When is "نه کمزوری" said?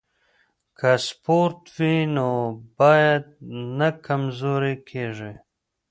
3.77-4.75